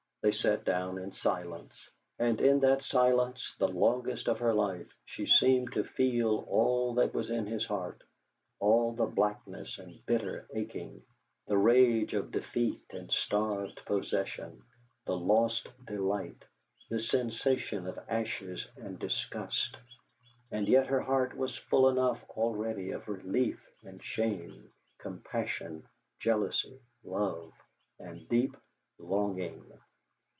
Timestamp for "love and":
27.03-28.29